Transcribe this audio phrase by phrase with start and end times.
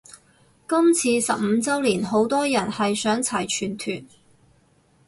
[0.67, 4.03] 今次十五周年好多人係想齊全團